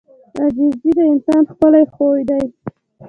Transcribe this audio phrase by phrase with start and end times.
[0.39, 2.43] •عاجزي د انسان ښکلی خوی دی.